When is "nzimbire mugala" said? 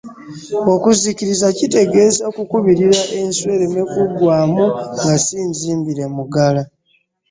5.49-6.61